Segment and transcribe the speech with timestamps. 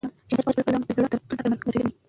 [0.31, 1.89] شاعر په خپل کلام کې د زړه د دردونو درمل لټوي.